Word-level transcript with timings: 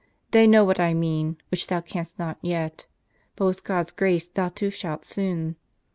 They 0.31 0.47
know 0.47 0.65
what 0.65 0.79
I 0.79 0.95
mean, 0.95 1.37
which 1.51 1.67
thou 1.67 1.79
canst 1.79 2.17
not 2.17 2.39
yet; 2.41 2.87
but 3.35 3.45
with 3.45 3.63
God's 3.63 3.91
grace 3.91 4.25
thou 4.25 4.49
too 4.49 4.71
shalt 4.71 5.05
soon. 5.05 5.57